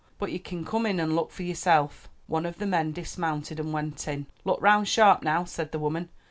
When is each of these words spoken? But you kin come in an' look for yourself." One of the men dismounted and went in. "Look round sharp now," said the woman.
But 0.17 0.31
you 0.31 0.39
kin 0.39 0.65
come 0.65 0.87
in 0.87 0.99
an' 0.99 1.15
look 1.15 1.29
for 1.29 1.43
yourself." 1.43 2.09
One 2.25 2.47
of 2.47 2.57
the 2.57 2.65
men 2.65 2.91
dismounted 2.91 3.59
and 3.59 3.71
went 3.71 4.07
in. 4.07 4.25
"Look 4.43 4.59
round 4.59 4.87
sharp 4.87 5.21
now," 5.21 5.43
said 5.43 5.71
the 5.71 5.77
woman. 5.77 6.09